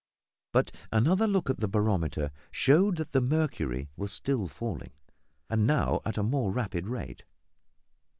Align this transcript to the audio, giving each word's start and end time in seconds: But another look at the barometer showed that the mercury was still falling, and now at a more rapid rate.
But 0.51 0.73
another 0.91 1.27
look 1.27 1.47
at 1.51 1.59
the 1.59 1.67
barometer 1.67 2.31
showed 2.49 2.97
that 2.97 3.11
the 3.11 3.21
mercury 3.21 3.87
was 3.95 4.11
still 4.11 4.47
falling, 4.47 4.93
and 5.47 5.67
now 5.67 6.01
at 6.03 6.17
a 6.17 6.23
more 6.23 6.51
rapid 6.51 6.87
rate. 6.87 7.23